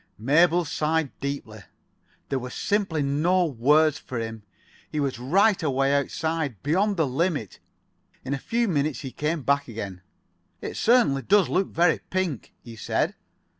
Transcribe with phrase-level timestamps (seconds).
[0.17, 1.61] Mabel sighed deeply.
[2.29, 4.41] There were simply no words for him.
[4.91, 7.59] He was right away outside, beyond the limit.
[8.25, 10.01] In a few minutes he came back again.
[10.59, 13.13] "It certainly does look very pink," he said.